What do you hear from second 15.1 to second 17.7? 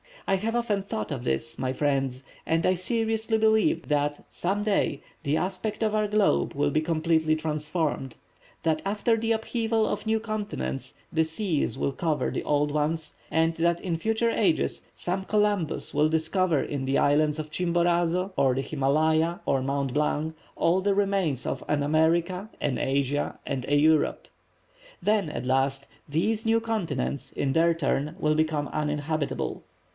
Columbus will discover in the islands of